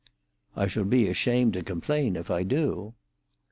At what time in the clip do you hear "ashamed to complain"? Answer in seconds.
1.07-2.15